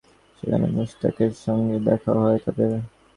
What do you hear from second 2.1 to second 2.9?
হয় তাঁদের।